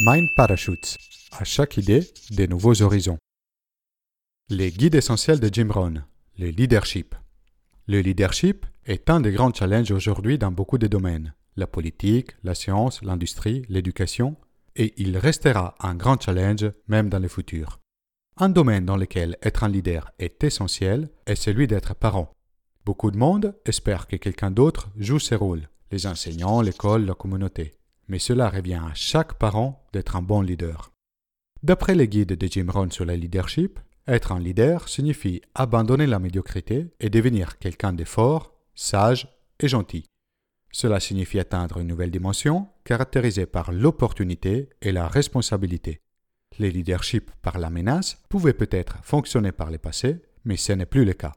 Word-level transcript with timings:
Mind 0.00 0.32
Parachutes. 0.36 0.96
À 1.32 1.42
chaque 1.42 1.76
idée, 1.76 2.08
des 2.30 2.46
nouveaux 2.46 2.82
horizons. 2.82 3.18
Les 4.48 4.70
guides 4.70 4.94
essentiels 4.94 5.40
de 5.40 5.52
Jim 5.52 5.70
Rohn. 5.72 6.04
Le 6.38 6.50
leadership. 6.50 7.16
Le 7.88 8.00
leadership 8.00 8.64
est 8.86 9.10
un 9.10 9.20
des 9.20 9.32
grands 9.32 9.52
challenges 9.52 9.90
aujourd'hui 9.90 10.38
dans 10.38 10.52
beaucoup 10.52 10.78
de 10.78 10.86
domaines. 10.86 11.34
La 11.56 11.66
politique, 11.66 12.36
la 12.44 12.54
science, 12.54 13.02
l'industrie, 13.02 13.64
l'éducation. 13.68 14.36
Et 14.76 14.94
il 14.98 15.18
restera 15.18 15.74
un 15.80 15.96
grand 15.96 16.22
challenge 16.22 16.70
même 16.86 17.08
dans 17.08 17.18
le 17.18 17.26
futur. 17.26 17.80
Un 18.36 18.50
domaine 18.50 18.84
dans 18.84 18.96
lequel 18.96 19.36
être 19.42 19.64
un 19.64 19.68
leader 19.68 20.12
est 20.20 20.44
essentiel 20.44 21.08
est 21.26 21.34
celui 21.34 21.66
d'être 21.66 21.96
parent. 21.96 22.30
Beaucoup 22.84 23.10
de 23.10 23.18
monde 23.18 23.56
espère 23.64 24.06
que 24.06 24.14
quelqu'un 24.14 24.52
d'autre 24.52 24.90
joue 24.96 25.18
ses 25.18 25.34
rôles, 25.34 25.68
les 25.90 26.06
enseignants, 26.06 26.60
l'école, 26.60 27.04
la 27.04 27.14
communauté. 27.14 27.77
Mais 28.08 28.18
cela 28.18 28.48
revient 28.48 28.80
à 28.82 28.94
chaque 28.94 29.34
parent 29.34 29.86
d'être 29.92 30.16
un 30.16 30.22
bon 30.22 30.40
leader. 30.40 30.90
D'après 31.62 31.94
les 31.94 32.08
guides 32.08 32.34
de 32.34 32.46
Jim 32.46 32.66
Rohn 32.68 32.90
sur 32.90 33.04
le 33.04 33.14
leadership, 33.14 33.78
être 34.06 34.32
un 34.32 34.38
leader 34.38 34.88
signifie 34.88 35.42
abandonner 35.54 36.06
la 36.06 36.18
médiocrité 36.18 36.86
et 36.98 37.10
devenir 37.10 37.58
quelqu'un 37.58 37.92
de 37.92 38.04
fort, 38.04 38.54
sage 38.74 39.28
et 39.60 39.68
gentil. 39.68 40.06
Cela 40.70 41.00
signifie 41.00 41.38
atteindre 41.38 41.78
une 41.78 41.88
nouvelle 41.88 42.10
dimension 42.10 42.68
caractérisée 42.84 43.46
par 43.46 43.72
l'opportunité 43.72 44.70
et 44.80 44.92
la 44.92 45.08
responsabilité. 45.08 46.00
Les 46.58 46.70
leaderships 46.70 47.30
par 47.42 47.58
la 47.58 47.70
menace 47.70 48.22
pouvaient 48.28 48.54
peut-être 48.54 48.98
fonctionner 49.02 49.52
par 49.52 49.70
le 49.70 49.78
passé, 49.78 50.22
mais 50.44 50.56
ce 50.56 50.72
n'est 50.72 50.86
plus 50.86 51.04
le 51.04 51.12
cas. 51.12 51.34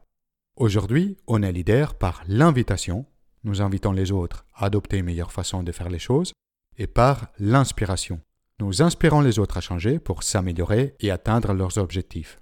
Aujourd'hui, 0.56 1.16
on 1.26 1.42
est 1.42 1.52
leader 1.52 1.94
par 1.94 2.22
l'invitation. 2.26 3.04
Nous 3.44 3.60
invitons 3.60 3.92
les 3.92 4.12
autres 4.12 4.46
à 4.54 4.66
adopter 4.66 4.98
une 4.98 5.06
meilleure 5.06 5.32
façon 5.32 5.62
de 5.62 5.72
faire 5.72 5.90
les 5.90 5.98
choses 5.98 6.32
et 6.78 6.86
par 6.86 7.28
l'inspiration. 7.38 8.20
Nous 8.60 8.82
inspirons 8.82 9.20
les 9.20 9.38
autres 9.38 9.56
à 9.56 9.60
changer 9.60 9.98
pour 9.98 10.22
s'améliorer 10.22 10.94
et 11.00 11.10
atteindre 11.10 11.52
leurs 11.52 11.78
objectifs. 11.78 12.38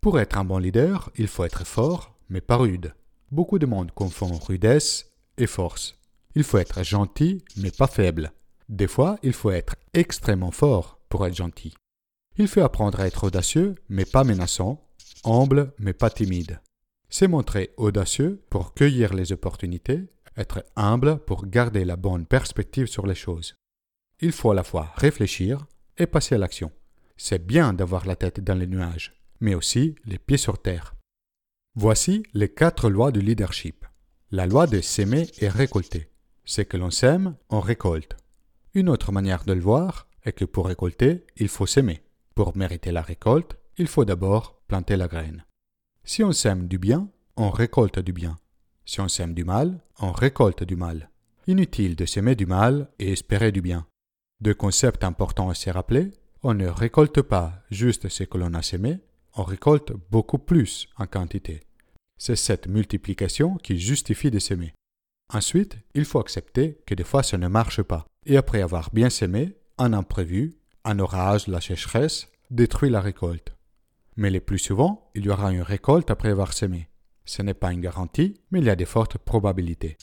Pour 0.00 0.18
être 0.18 0.38
un 0.38 0.44
bon 0.44 0.58
leader, 0.58 1.10
il 1.16 1.26
faut 1.26 1.44
être 1.44 1.66
fort, 1.66 2.16
mais 2.28 2.40
pas 2.40 2.56
rude. 2.56 2.94
Beaucoup 3.30 3.58
de 3.58 3.66
monde 3.66 3.92
confond 3.92 4.38
rudesse 4.38 5.10
et 5.36 5.46
force. 5.46 5.98
Il 6.34 6.44
faut 6.44 6.58
être 6.58 6.82
gentil, 6.84 7.44
mais 7.56 7.70
pas 7.70 7.86
faible. 7.86 8.32
Des 8.68 8.86
fois, 8.86 9.18
il 9.22 9.32
faut 9.32 9.50
être 9.50 9.74
extrêmement 9.92 10.52
fort 10.52 11.00
pour 11.08 11.26
être 11.26 11.36
gentil. 11.36 11.74
Il 12.36 12.48
faut 12.48 12.62
apprendre 12.62 13.00
à 13.00 13.06
être 13.06 13.24
audacieux, 13.24 13.74
mais 13.88 14.04
pas 14.04 14.24
menaçant, 14.24 14.88
humble, 15.24 15.72
mais 15.78 15.92
pas 15.92 16.10
timide. 16.10 16.60
C'est 17.08 17.28
montrer 17.28 17.74
audacieux 17.76 18.40
pour 18.48 18.72
cueillir 18.72 19.12
les 19.12 19.32
opportunités, 19.32 20.06
être 20.36 20.64
humble 20.76 21.18
pour 21.18 21.46
garder 21.46 21.84
la 21.84 21.96
bonne 21.96 22.24
perspective 22.24 22.86
sur 22.86 23.06
les 23.06 23.16
choses. 23.16 23.56
Il 24.22 24.32
faut 24.32 24.50
à 24.50 24.54
la 24.54 24.64
fois 24.64 24.92
réfléchir 24.96 25.66
et 25.96 26.06
passer 26.06 26.34
à 26.34 26.38
l'action. 26.38 26.72
C'est 27.16 27.44
bien 27.44 27.72
d'avoir 27.72 28.06
la 28.06 28.16
tête 28.16 28.40
dans 28.40 28.54
les 28.54 28.66
nuages, 28.66 29.14
mais 29.40 29.54
aussi 29.54 29.94
les 30.04 30.18
pieds 30.18 30.36
sur 30.36 30.60
terre. 30.60 30.94
Voici 31.74 32.22
les 32.34 32.48
quatre 32.48 32.90
lois 32.90 33.12
du 33.12 33.20
leadership. 33.20 33.86
La 34.30 34.46
loi 34.46 34.66
de 34.66 34.80
s'aimer 34.80 35.26
et 35.40 35.48
récolter. 35.48 36.10
C'est 36.44 36.66
que 36.66 36.76
l'on 36.76 36.90
sème, 36.90 37.36
on 37.48 37.60
récolte. 37.60 38.16
Une 38.74 38.88
autre 38.88 39.10
manière 39.10 39.44
de 39.44 39.52
le 39.52 39.60
voir 39.60 40.06
est 40.24 40.32
que 40.32 40.44
pour 40.44 40.66
récolter, 40.66 41.24
il 41.36 41.48
faut 41.48 41.66
s'aimer. 41.66 42.02
Pour 42.34 42.56
mériter 42.56 42.92
la 42.92 43.02
récolte, 43.02 43.56
il 43.78 43.86
faut 43.86 44.04
d'abord 44.04 44.60
planter 44.68 44.96
la 44.96 45.08
graine. 45.08 45.44
Si 46.04 46.22
on 46.22 46.32
sème 46.32 46.68
du 46.68 46.78
bien, 46.78 47.08
on 47.36 47.50
récolte 47.50 47.98
du 47.98 48.12
bien. 48.12 48.36
Si 48.84 49.00
on 49.00 49.08
sème 49.08 49.34
du 49.34 49.44
mal, 49.44 49.80
on 49.98 50.12
récolte 50.12 50.62
du 50.64 50.76
mal. 50.76 51.10
Inutile 51.46 51.96
de 51.96 52.04
s'aimer 52.04 52.34
du 52.34 52.46
mal 52.46 52.90
et 52.98 53.12
espérer 53.12 53.52
du 53.52 53.62
bien. 53.62 53.86
Deux 54.40 54.54
concepts 54.54 55.04
importants 55.04 55.50
à 55.50 55.54
se 55.54 55.68
rappeler. 55.68 56.10
On 56.42 56.54
ne 56.54 56.66
récolte 56.66 57.20
pas 57.20 57.62
juste 57.70 58.08
ce 58.08 58.24
que 58.24 58.38
l'on 58.38 58.54
a 58.54 58.62
sémé, 58.62 58.98
on 59.34 59.44
récolte 59.44 59.92
beaucoup 60.10 60.38
plus 60.38 60.88
en 60.96 61.06
quantité. 61.06 61.60
C'est 62.16 62.36
cette 62.36 62.66
multiplication 62.66 63.56
qui 63.56 63.78
justifie 63.78 64.30
de 64.30 64.38
s'aimer. 64.38 64.72
Ensuite, 65.32 65.76
il 65.94 66.06
faut 66.06 66.18
accepter 66.18 66.78
que 66.86 66.94
des 66.94 67.04
fois 67.04 67.22
ça 67.22 67.36
ne 67.36 67.48
marche 67.48 67.82
pas. 67.82 68.06
Et 68.24 68.36
après 68.38 68.62
avoir 68.62 68.90
bien 68.92 69.10
sémé, 69.10 69.56
un 69.78 69.92
imprévu, 69.92 70.54
un 70.84 70.98
orage, 70.98 71.46
la 71.46 71.60
sécheresse, 71.60 72.28
détruit 72.50 72.90
la 72.90 73.00
récolte. 73.00 73.54
Mais 74.16 74.30
le 74.30 74.40
plus 74.40 74.58
souvent, 74.58 75.10
il 75.14 75.26
y 75.26 75.30
aura 75.30 75.52
une 75.52 75.62
récolte 75.62 76.10
après 76.10 76.30
avoir 76.30 76.52
semé. 76.52 76.88
Ce 77.26 77.42
n'est 77.42 77.54
pas 77.54 77.72
une 77.72 77.80
garantie, 77.80 78.40
mais 78.50 78.60
il 78.60 78.64
y 78.64 78.70
a 78.70 78.76
de 78.76 78.84
fortes 78.84 79.18
probabilités. 79.18 79.98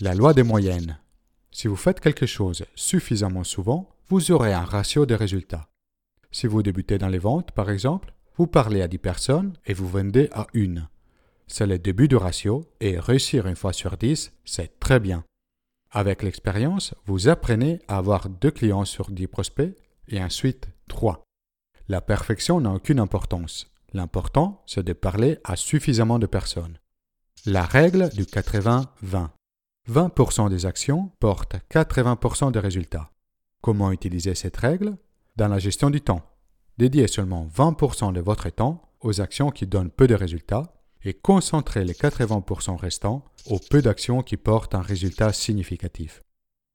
La 0.00 0.14
loi 0.14 0.34
des 0.34 0.42
moyennes. 0.42 0.98
Si 1.58 1.66
vous 1.66 1.74
faites 1.74 1.98
quelque 1.98 2.24
chose 2.24 2.64
suffisamment 2.76 3.42
souvent, 3.42 3.90
vous 4.06 4.30
aurez 4.30 4.52
un 4.52 4.64
ratio 4.64 5.06
de 5.06 5.16
résultats. 5.16 5.68
Si 6.30 6.46
vous 6.46 6.62
débutez 6.62 6.98
dans 6.98 7.08
les 7.08 7.18
ventes, 7.18 7.50
par 7.50 7.68
exemple, 7.68 8.14
vous 8.36 8.46
parlez 8.46 8.80
à 8.80 8.86
10 8.86 8.98
personnes 8.98 9.54
et 9.66 9.74
vous 9.74 9.88
vendez 9.88 10.28
à 10.32 10.46
une. 10.54 10.88
C'est 11.48 11.66
le 11.66 11.80
début 11.80 12.06
du 12.06 12.14
ratio 12.14 12.64
et 12.78 13.00
réussir 13.00 13.48
une 13.48 13.56
fois 13.56 13.72
sur 13.72 13.96
10, 13.96 14.34
c'est 14.44 14.78
très 14.78 15.00
bien. 15.00 15.24
Avec 15.90 16.22
l'expérience, 16.22 16.94
vous 17.06 17.26
apprenez 17.26 17.80
à 17.88 17.96
avoir 17.96 18.28
deux 18.28 18.52
clients 18.52 18.84
sur 18.84 19.10
10 19.10 19.26
prospects 19.26 19.76
et 20.06 20.22
ensuite 20.22 20.68
3. 20.86 21.24
La 21.88 22.00
perfection 22.00 22.60
n'a 22.60 22.72
aucune 22.72 23.00
importance. 23.00 23.66
L'important, 23.92 24.62
c'est 24.64 24.84
de 24.84 24.92
parler 24.92 25.38
à 25.42 25.56
suffisamment 25.56 26.20
de 26.20 26.26
personnes. 26.26 26.78
La 27.46 27.64
règle 27.64 28.10
du 28.10 28.22
80-20. 28.22 29.30
20%, 29.88 30.50
des 30.50 30.66
actions 30.66 31.10
portent 31.18 31.56
80% 31.70 32.52
des 32.52 32.58
résultats. 32.58 33.10
Comment 33.62 33.90
utiliser 33.90 34.34
cette 34.34 34.56
règle? 34.58 34.98
Dans 35.36 35.48
la 35.48 35.58
gestion 35.58 35.88
du 35.88 36.02
temps. 36.02 36.22
Dédiez 36.76 37.08
seulement 37.08 37.46
20% 37.46 38.12
de 38.12 38.20
votre 38.20 38.50
temps 38.50 38.82
aux 39.00 39.22
actions 39.22 39.50
qui 39.50 39.66
donnent 39.66 39.90
peu 39.90 40.06
de 40.06 40.14
résultats 40.14 40.74
et 41.04 41.14
concentrez 41.14 41.84
les 41.84 41.94
80% 41.94 42.76
restants 42.76 43.24
aux 43.46 43.58
peu 43.70 43.80
d'actions 43.80 44.22
qui 44.22 44.36
portent 44.36 44.74
un 44.74 44.82
résultat 44.82 45.32
significatif. 45.32 46.22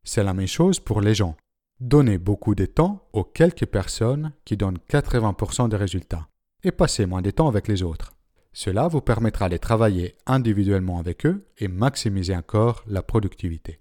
C'est 0.04 0.24
la 0.24 0.34
même 0.34 0.48
chose 0.48 0.80
pour 0.80 1.00
les 1.00 1.14
gens. 1.14 1.36
Donnez 1.80 2.18
beaucoup 2.18 2.56
de 2.56 2.66
temps 2.66 3.08
aux 3.14 3.24
quelques 3.24 3.68
personnes 3.68 4.34
qui 4.44 4.58
donnent 4.58 4.80
80% 4.90 5.70
des 5.70 5.78
résultats 5.78 6.28
et 6.64 6.72
passez 6.72 7.06
moins 7.06 7.22
de 7.22 7.32
temps 7.32 7.48
avec 7.48 7.68
les 7.68 7.84
autres. 7.84 8.16
Cela 8.54 8.88
vous 8.88 9.02
permettra 9.02 9.50
de 9.50 9.58
travailler 9.58 10.16
individuellement 10.26 11.00
avec 11.00 11.26
eux 11.26 11.46
et 11.58 11.68
maximiser 11.68 12.36
encore 12.36 12.84
la 12.88 13.02
productivité. 13.02 13.80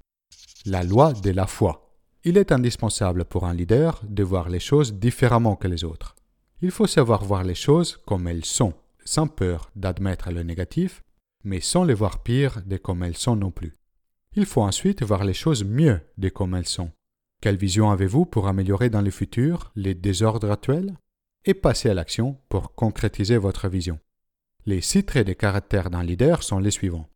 La 0.66 0.82
loi 0.82 1.12
de 1.12 1.30
la 1.30 1.46
foi. 1.46 1.94
Il 2.24 2.36
est 2.36 2.52
indispensable 2.52 3.24
pour 3.24 3.44
un 3.44 3.54
leader 3.54 4.00
de 4.08 4.22
voir 4.22 4.48
les 4.48 4.60
choses 4.60 4.94
différemment 4.94 5.56
que 5.56 5.68
les 5.68 5.84
autres. 5.84 6.16
Il 6.60 6.70
faut 6.70 6.86
savoir 6.86 7.24
voir 7.24 7.44
les 7.44 7.54
choses 7.54 7.98
comme 8.06 8.28
elles 8.28 8.44
sont, 8.44 8.74
sans 9.04 9.26
peur 9.26 9.70
d'admettre 9.76 10.30
le 10.30 10.42
négatif, 10.42 11.02
mais 11.44 11.60
sans 11.60 11.84
les 11.84 11.94
voir 11.94 12.22
pires 12.22 12.62
de 12.64 12.76
comme 12.76 13.02
elles 13.02 13.16
sont 13.16 13.36
non 13.36 13.50
plus. 13.50 13.74
Il 14.34 14.46
faut 14.46 14.62
ensuite 14.62 15.02
voir 15.02 15.24
les 15.24 15.34
choses 15.34 15.64
mieux 15.64 16.00
de 16.16 16.28
comme 16.28 16.54
elles 16.54 16.68
sont, 16.68 16.92
quelle 17.42 17.56
vision 17.56 17.90
avez-vous 17.90 18.24
pour 18.24 18.46
améliorer 18.46 18.88
dans 18.88 19.02
le 19.02 19.10
futur 19.10 19.72
les 19.74 19.94
désordres 19.94 20.52
actuels? 20.52 20.96
Et 21.44 21.54
passer 21.54 21.90
à 21.90 21.94
l'action 21.94 22.38
pour 22.48 22.72
concrétiser 22.76 23.36
votre 23.36 23.68
vision. 23.68 23.98
Les 24.64 24.80
six 24.80 25.02
traits 25.04 25.26
de 25.26 25.32
caractère 25.32 25.90
d'un 25.90 26.04
leader 26.04 26.44
sont 26.44 26.60
les 26.60 26.70
suivants. 26.70 27.08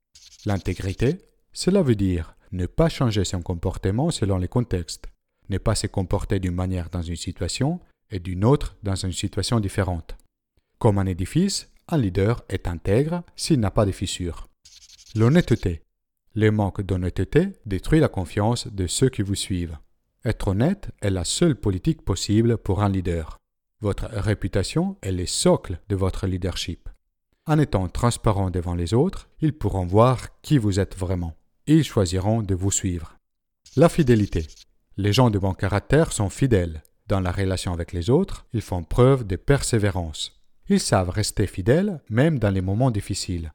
L'intégrité, 0.46 1.18
cela 1.52 1.80
veut 1.82 1.94
dire 1.94 2.34
ne 2.50 2.66
pas 2.66 2.88
changer 2.88 3.24
son 3.24 3.40
comportement 3.40 4.10
selon 4.10 4.38
les 4.38 4.48
contextes, 4.48 5.06
ne 5.48 5.58
pas 5.58 5.76
se 5.76 5.86
comporter 5.86 6.40
d'une 6.40 6.54
manière 6.54 6.90
dans 6.90 7.02
une 7.02 7.16
situation 7.16 7.78
et 8.10 8.18
d'une 8.18 8.44
autre 8.44 8.76
dans 8.82 8.96
une 8.96 9.12
situation 9.12 9.60
différente. 9.60 10.16
Comme 10.78 10.98
un 10.98 11.06
édifice, 11.06 11.72
un 11.86 11.98
leader 11.98 12.44
est 12.48 12.66
intègre 12.66 13.22
s'il 13.36 13.60
n'a 13.60 13.70
pas 13.70 13.86
de 13.86 13.92
fissures. 13.92 14.48
L'honnêteté. 15.14 15.82
Le 16.34 16.50
manque 16.50 16.82
d'honnêteté 16.82 17.52
détruit 17.64 18.00
la 18.00 18.08
confiance 18.08 18.66
de 18.66 18.88
ceux 18.88 19.08
qui 19.08 19.22
vous 19.22 19.36
suivent. 19.36 19.78
Être 20.24 20.48
honnête 20.48 20.90
est 21.00 21.10
la 21.10 21.24
seule 21.24 21.54
politique 21.54 22.02
possible 22.02 22.58
pour 22.58 22.82
un 22.82 22.88
leader. 22.88 23.38
Votre 23.80 24.06
réputation 24.06 24.96
est 25.00 25.12
le 25.12 25.26
socle 25.26 25.78
de 25.88 25.94
votre 25.94 26.26
leadership. 26.26 26.88
En 27.48 27.60
étant 27.60 27.88
transparent 27.88 28.50
devant 28.50 28.74
les 28.74 28.92
autres, 28.92 29.28
ils 29.40 29.52
pourront 29.52 29.86
voir 29.86 30.40
qui 30.42 30.58
vous 30.58 30.80
êtes 30.80 30.96
vraiment. 30.96 31.34
Ils 31.68 31.84
choisiront 31.84 32.42
de 32.42 32.54
vous 32.54 32.72
suivre. 32.72 33.18
La 33.76 33.88
fidélité. 33.88 34.46
Les 34.96 35.12
gens 35.12 35.30
de 35.30 35.38
bon 35.38 35.54
caractère 35.54 36.12
sont 36.12 36.28
fidèles. 36.28 36.82
Dans 37.06 37.20
la 37.20 37.30
relation 37.30 37.72
avec 37.72 37.92
les 37.92 38.10
autres, 38.10 38.46
ils 38.52 38.62
font 38.62 38.82
preuve 38.82 39.24
de 39.24 39.36
persévérance. 39.36 40.40
Ils 40.68 40.80
savent 40.80 41.10
rester 41.10 41.46
fidèles 41.46 42.00
même 42.10 42.40
dans 42.40 42.50
les 42.50 42.60
moments 42.60 42.90
difficiles. 42.90 43.52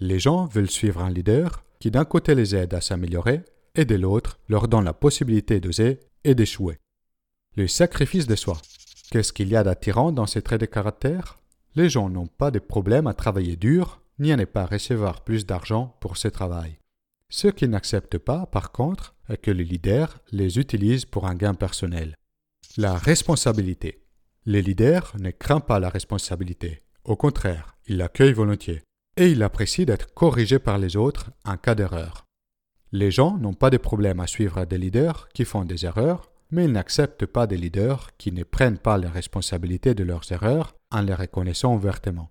Les 0.00 0.18
gens 0.18 0.46
veulent 0.46 0.70
suivre 0.70 1.02
un 1.02 1.10
leader 1.10 1.64
qui 1.80 1.90
d'un 1.90 2.06
côté 2.06 2.34
les 2.34 2.56
aide 2.56 2.72
à 2.72 2.80
s'améliorer 2.80 3.42
et 3.74 3.84
de 3.84 3.94
l'autre 3.94 4.38
leur 4.48 4.68
donne 4.68 4.84
la 4.84 4.94
possibilité 4.94 5.60
d'oser 5.60 6.00
et 6.24 6.34
d'échouer. 6.34 6.78
Le 7.56 7.68
sacrifice 7.68 8.26
de 8.26 8.36
soi. 8.36 8.56
Qu'est-ce 9.10 9.34
qu'il 9.34 9.48
y 9.48 9.56
a 9.56 9.62
d'attirant 9.62 10.12
dans 10.12 10.26
ces 10.26 10.40
traits 10.40 10.62
de 10.62 10.66
caractère? 10.66 11.38
Les 11.76 11.88
gens 11.88 12.08
n'ont 12.08 12.28
pas 12.28 12.50
de 12.50 12.60
problème 12.60 13.06
à 13.06 13.14
travailler 13.14 13.56
dur, 13.56 14.00
ni 14.18 14.30
à 14.32 14.36
ne 14.36 14.44
pas 14.44 14.66
recevoir 14.66 15.24
plus 15.24 15.44
d'argent 15.44 15.96
pour 16.00 16.16
ce 16.16 16.28
travail. 16.28 16.78
Ce 17.30 17.48
qu'ils 17.48 17.70
n'acceptent 17.70 18.18
pas, 18.18 18.46
par 18.46 18.70
contre, 18.70 19.16
est 19.28 19.38
que 19.38 19.50
le 19.50 19.64
leader 19.64 20.20
les 20.30 20.58
utilise 20.58 21.04
pour 21.04 21.26
un 21.26 21.34
gain 21.34 21.54
personnel. 21.54 22.14
La 22.76 22.96
responsabilité. 22.96 24.04
Les 24.46 24.62
leaders 24.62 25.14
ne 25.18 25.30
craignent 25.30 25.60
pas 25.60 25.80
la 25.80 25.88
responsabilité. 25.88 26.82
Au 27.04 27.16
contraire, 27.16 27.76
ils 27.86 27.96
l'accueillent 27.96 28.32
volontiers. 28.32 28.82
Et 29.16 29.30
ils 29.30 29.42
apprécient 29.42 29.86
d'être 29.86 30.14
corrigés 30.14 30.58
par 30.58 30.78
les 30.78 30.96
autres 30.96 31.30
en 31.44 31.56
cas 31.56 31.74
d'erreur. 31.74 32.24
Les 32.92 33.10
gens 33.10 33.36
n'ont 33.38 33.54
pas 33.54 33.70
de 33.70 33.78
problème 33.78 34.20
à 34.20 34.26
suivre 34.26 34.64
des 34.64 34.78
leaders 34.78 35.28
qui 35.34 35.44
font 35.44 35.64
des 35.64 35.84
erreurs, 35.84 36.30
mais 36.50 36.64
ils 36.64 36.72
n'acceptent 36.72 37.26
pas 37.26 37.46
des 37.46 37.56
leaders 37.56 38.16
qui 38.16 38.32
ne 38.32 38.44
prennent 38.44 38.78
pas 38.78 38.98
la 38.98 39.10
responsabilité 39.10 39.94
de 39.94 40.04
leurs 40.04 40.30
erreurs 40.32 40.74
en 40.90 41.02
les 41.02 41.14
reconnaissant 41.14 41.74
ouvertement. 41.74 42.30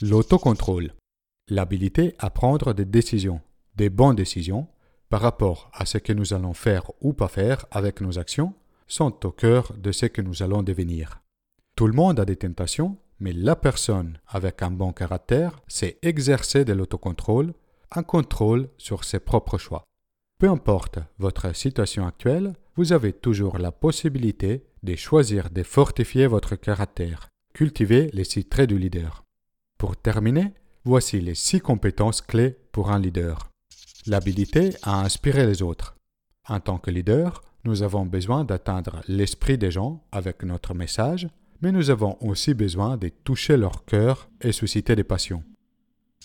L'autocontrôle. 0.00 0.92
L'habilité 1.48 2.14
à 2.18 2.30
prendre 2.30 2.72
des 2.72 2.84
décisions, 2.84 3.40
des 3.76 3.90
bonnes 3.90 4.16
décisions, 4.16 4.68
par 5.08 5.20
rapport 5.20 5.70
à 5.74 5.86
ce 5.86 5.98
que 5.98 6.12
nous 6.12 6.32
allons 6.32 6.54
faire 6.54 6.90
ou 7.00 7.12
pas 7.12 7.28
faire 7.28 7.66
avec 7.70 8.00
nos 8.00 8.18
actions, 8.18 8.54
sont 8.86 9.26
au 9.26 9.30
cœur 9.30 9.72
de 9.76 9.92
ce 9.92 10.06
que 10.06 10.22
nous 10.22 10.42
allons 10.42 10.62
devenir. 10.62 11.22
Tout 11.76 11.86
le 11.86 11.92
monde 11.92 12.20
a 12.20 12.24
des 12.24 12.36
tentations, 12.36 12.96
mais 13.20 13.32
la 13.32 13.56
personne 13.56 14.18
avec 14.26 14.62
un 14.62 14.70
bon 14.70 14.92
caractère 14.92 15.60
sait 15.68 15.98
exercer 16.02 16.64
de 16.64 16.72
l'autocontrôle, 16.72 17.54
un 17.90 18.02
contrôle 18.02 18.68
sur 18.78 19.04
ses 19.04 19.20
propres 19.20 19.58
choix. 19.58 19.84
Peu 20.38 20.48
importe 20.48 20.98
votre 21.18 21.54
situation 21.54 22.06
actuelle, 22.06 22.54
vous 22.76 22.92
avez 22.92 23.12
toujours 23.12 23.58
la 23.58 23.72
possibilité 23.72 24.64
de 24.82 24.94
choisir 24.94 25.50
de 25.50 25.62
fortifier 25.62 26.26
votre 26.26 26.56
caractère, 26.56 27.28
cultiver 27.52 28.10
les 28.12 28.24
six 28.24 28.44
traits 28.44 28.68
du 28.68 28.78
leader. 28.78 29.24
Pour 29.78 29.96
terminer, 29.96 30.54
voici 30.84 31.20
les 31.20 31.34
six 31.34 31.60
compétences 31.60 32.22
clés 32.22 32.56
pour 32.72 32.90
un 32.90 32.98
leader. 32.98 33.50
L'habilité 34.06 34.70
à 34.82 35.00
inspirer 35.02 35.46
les 35.46 35.62
autres. 35.62 35.96
En 36.48 36.60
tant 36.60 36.78
que 36.78 36.90
leader, 36.90 37.42
nous 37.64 37.82
avons 37.82 38.06
besoin 38.06 38.44
d'atteindre 38.44 39.02
l'esprit 39.06 39.58
des 39.58 39.70
gens 39.70 40.02
avec 40.10 40.42
notre 40.42 40.74
message, 40.74 41.28
mais 41.60 41.70
nous 41.70 41.90
avons 41.90 42.16
aussi 42.20 42.54
besoin 42.54 42.96
de 42.96 43.08
toucher 43.08 43.56
leur 43.56 43.84
cœur 43.84 44.28
et 44.40 44.50
susciter 44.50 44.96
des 44.96 45.04
passions. 45.04 45.44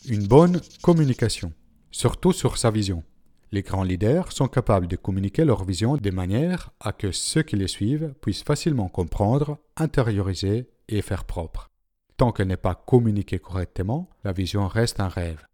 Une 0.08 0.28
bonne 0.28 0.60
communication, 0.82 1.54
surtout 1.92 2.34
sur 2.34 2.58
sa 2.58 2.72
vision. 2.72 3.04
Les 3.52 3.62
grands 3.62 3.84
leaders 3.84 4.32
sont 4.34 4.48
capables 4.48 4.88
de 4.88 4.98
communiquer 4.98 5.46
leur 5.46 5.64
vision 5.64 5.96
de 5.96 6.12
manière 6.12 6.72
à 6.80 6.92
que 6.92 7.12
ceux 7.12 7.44
qui 7.44 7.56
les 7.56 7.68
suivent 7.68 8.14
puissent 8.22 8.44
facilement 8.44 8.90
comprendre, 8.90 9.58
intérioriser 9.78 10.70
et 10.90 11.02
faire 11.02 11.24
propre. 11.24 11.70
Tant 12.18 12.32
qu'elle 12.32 12.48
n'est 12.48 12.58
pas 12.58 12.76
communiquée 12.76 13.40
correctement, 13.40 14.10
la 14.24 14.34
vision 14.34 14.68
reste 14.68 15.00
un 15.00 15.08
rêve. 15.08 15.46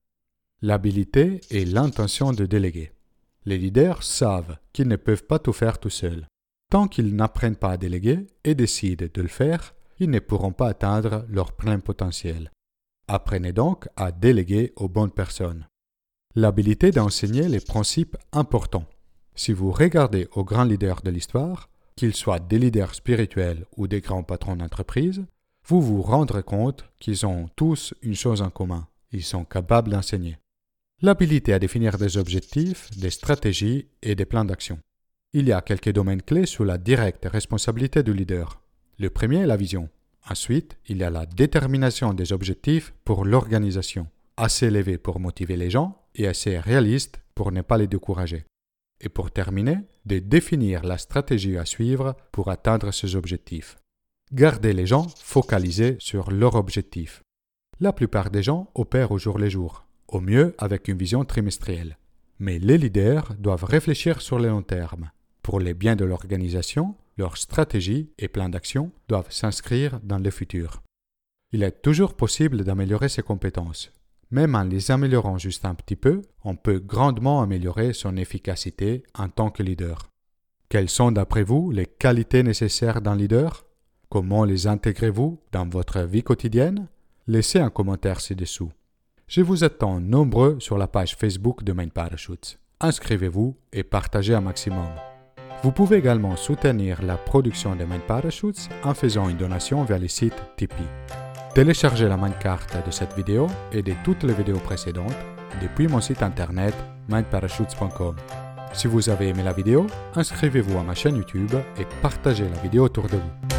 L'habilité 0.62 1.42
et 1.52 1.66
l'intention 1.66 2.32
de 2.32 2.46
déléguer. 2.46 2.94
Les 3.46 3.58
leaders 3.58 4.02
savent 4.02 4.58
qu'ils 4.72 4.88
ne 4.88 4.96
peuvent 4.96 5.26
pas 5.26 5.40
tout 5.40 5.54
faire 5.54 5.78
tout 5.78 5.90
seuls. 5.90 6.26
Tant 6.72 6.88
qu'ils 6.88 7.16
n'apprennent 7.16 7.58
pas 7.58 7.72
à 7.72 7.78
déléguer 7.78 8.26
et 8.44 8.56
décident 8.56 9.06
de 9.14 9.22
le 9.22 9.28
faire, 9.28 9.76
ils 10.00 10.10
ne 10.10 10.20
pourront 10.20 10.54
pas 10.54 10.70
atteindre 10.70 11.26
leur 11.30 11.52
plein 11.52 11.80
potentiel. 11.80 12.50
Apprenez 13.08 13.52
donc 13.52 13.88
à 13.96 14.12
déléguer 14.12 14.74
aux 14.78 14.88
bonnes 14.88 15.12
personnes. 15.12 15.68
L'habilité 16.36 16.90
d'enseigner 16.90 17.48
les 17.48 17.60
principes 17.60 18.18
importants. 18.32 18.88
Si 19.36 19.54
vous 19.54 19.72
regardez 19.72 20.28
aux 20.32 20.44
grands 20.44 20.64
leaders 20.64 21.04
de 21.04 21.12
l'histoire, 21.12 21.70
qu'ils 21.96 22.16
soient 22.16 22.40
des 22.40 22.58
leaders 22.58 22.96
spirituels 22.96 23.68
ou 23.78 23.88
des 23.88 24.02
grands 24.02 24.24
patrons 24.24 24.56
d'entreprise, 24.56 25.24
vous 25.68 25.80
vous 25.80 26.02
rendrez 26.02 26.42
compte 26.42 26.86
qu'ils 27.00 27.28
ont 27.28 27.50
tous 27.56 27.94
une 28.02 28.16
chose 28.16 28.42
en 28.42 28.50
commun. 28.50 28.88
Ils 29.12 29.24
sont 29.24 29.46
capables 29.46 29.92
d'enseigner. 29.92 30.40
L'habilité 31.04 31.54
à 31.54 31.60
définir 31.60 32.00
des 32.00 32.18
objectifs, 32.18 32.90
des 32.98 33.12
stratégies 33.12 33.86
et 34.02 34.16
des 34.16 34.26
plans 34.26 34.46
d'action. 34.46 34.80
Il 35.34 35.48
y 35.48 35.52
a 35.52 35.62
quelques 35.62 35.94
domaines 35.94 36.24
clés 36.24 36.48
sous 36.48 36.64
la 36.64 36.80
directe 36.80 37.28
responsabilité 37.32 38.02
du 38.02 38.14
leader. 38.14 38.60
Le 38.98 39.12
premier 39.12 39.42
est 39.42 39.48
la 39.48 39.58
vision. 39.58 39.88
Ensuite, 40.28 40.78
il 40.88 40.98
y 40.98 41.04
a 41.04 41.12
la 41.12 41.28
détermination 41.28 42.16
des 42.16 42.34
objectifs 42.34 42.96
pour 43.06 43.24
l'organisation, 43.24 44.08
assez 44.36 44.66
élevé 44.66 44.98
pour 44.98 45.20
motiver 45.20 45.58
les 45.58 45.70
gens 45.70 46.03
et 46.16 46.28
assez 46.28 46.60
réaliste 46.60 47.22
pour 47.36 47.52
ne 47.52 47.62
pas 47.62 47.78
les 47.78 47.88
décourager. 47.88 48.46
Et 49.02 49.10
pour 49.10 49.32
terminer, 49.32 49.78
de 50.06 50.20
définir 50.20 50.84
la 50.84 50.98
stratégie 50.98 51.58
à 51.58 51.66
suivre 51.66 52.16
pour 52.32 52.50
atteindre 52.50 52.92
ces 52.92 53.16
objectifs. 53.16 53.78
Garder 54.32 54.74
les 54.74 54.88
gens 54.88 55.08
focalisés 55.22 55.98
sur 56.00 56.32
leur 56.32 56.56
objectif. 56.56 57.24
La 57.80 57.94
plupart 57.94 58.30
des 58.30 58.44
gens 58.44 58.70
opèrent 58.76 59.12
au 59.12 59.18
jour 59.18 59.38
le 59.38 59.50
jour, 59.50 59.86
au 60.08 60.22
mieux 60.22 60.56
avec 60.58 60.88
une 60.88 60.98
vision 60.98 61.26
trimestrielle. 61.26 61.98
Mais 62.40 62.60
les 62.60 62.78
leaders 62.78 63.34
doivent 63.38 63.66
réfléchir 63.66 64.22
sur 64.22 64.40
le 64.40 64.50
long 64.50 64.62
terme. 64.62 65.12
Pour 65.42 65.60
les 65.60 65.74
biens 65.74 65.96
de 65.96 66.06
l'organisation, 66.06 66.96
leurs 67.18 67.38
stratégies 67.38 68.12
et 68.18 68.28
plans 68.28 68.50
d'action 68.50 68.92
doivent 69.08 69.32
s'inscrire 69.32 70.00
dans 70.02 70.18
le 70.18 70.32
futur. 70.32 70.82
Il 71.52 71.64
est 71.64 71.82
toujours 71.82 72.16
possible 72.16 72.64
d'améliorer 72.64 73.10
ses 73.10 73.22
compétences. 73.22 73.92
Même 74.34 74.56
en 74.56 74.64
les 74.64 74.90
améliorant 74.90 75.38
juste 75.38 75.64
un 75.64 75.76
petit 75.76 75.96
peu, 75.96 76.24
on 76.44 76.56
peut 76.56 76.80
grandement 76.80 77.44
améliorer 77.44 77.94
son 77.94 78.18
efficacité 78.18 79.04
en 79.14 79.30
tant 79.30 79.52
que 79.52 79.62
leader. 79.62 80.10
Quelles 80.70 80.90
sont 80.90 81.12
d'après 81.12 81.44
vous 81.44 81.70
les 81.70 81.86
qualités 81.86 82.42
nécessaires 82.42 83.00
d'un 83.00 83.16
leader? 83.16 83.64
Comment 84.10 84.44
les 84.44 84.66
intégrez-vous 84.66 85.40
dans 85.52 85.70
votre 85.70 86.02
vie 86.02 86.24
quotidienne? 86.24 86.88
Laissez 87.28 87.60
un 87.60 87.70
commentaire 87.70 88.22
ci-dessous. 88.22 88.72
Je 89.28 89.42
vous 89.42 89.64
attends 89.64 90.00
nombreux 90.00 90.60
sur 90.60 90.80
la 90.80 90.88
page 90.88 91.16
Facebook 91.16 91.64
de 91.64 91.72
Mind 91.72 91.92
Parachutes. 91.92 92.58
Inscrivez-vous 92.80 93.56
et 93.72 93.84
partagez 93.84 94.34
un 94.34 94.42
maximum. 94.42 94.90
Vous 95.62 95.72
pouvez 95.72 95.98
également 95.98 96.38
soutenir 96.38 97.04
la 97.04 97.18
production 97.18 97.76
de 97.76 97.84
Mind 97.84 98.02
Parachutes 98.08 98.68
en 98.84 98.96
faisant 98.96 99.30
une 99.30 99.38
donation 99.38 99.84
via 99.84 100.00
le 100.00 100.08
site 100.08 100.42
Tipeee. 100.58 101.23
Téléchargez 101.54 102.08
la 102.08 102.18
carte 102.42 102.84
de 102.84 102.90
cette 102.90 103.16
vidéo 103.16 103.46
et 103.72 103.84
de 103.84 103.94
toutes 104.04 104.24
les 104.24 104.34
vidéos 104.34 104.58
précédentes 104.58 105.16
depuis 105.62 105.88
mon 105.88 106.02
site 106.02 106.24
internet 106.24 106.74
mindparachutes.com. 107.10 108.16
Si 108.74 108.88
vous 108.88 109.08
avez 109.08 109.28
aimé 109.28 109.44
la 109.44 109.54
vidéo, 109.54 109.86
inscrivez-vous 110.16 110.80
à 110.80 110.82
ma 110.82 110.96
chaîne 110.96 111.18
YouTube 111.18 111.54
et 111.80 111.86
partagez 112.02 112.50
la 112.50 112.60
vidéo 112.60 112.86
autour 112.86 113.04
de 113.04 113.18
vous. 113.18 113.53